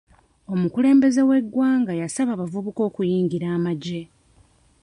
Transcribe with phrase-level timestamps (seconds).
[0.53, 4.01] Omukulembeze w'eggwanga yasaba abavubuka okuyingira amagye.